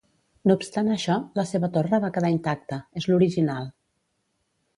No 0.51 0.53
obstant 0.59 0.87
això, 0.95 1.17
la 1.39 1.45
seva 1.49 1.69
torre 1.75 1.99
va 2.07 2.09
quedar 2.15 2.33
intacta, 2.37 2.81
és 3.03 3.09
l'original. 3.13 3.71